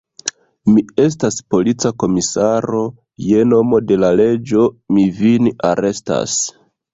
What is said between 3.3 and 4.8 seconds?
nomo de la leĝo